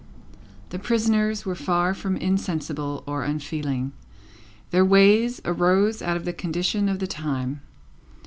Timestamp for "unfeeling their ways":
3.21-5.39